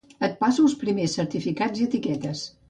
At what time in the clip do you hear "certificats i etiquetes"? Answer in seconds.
1.19-2.45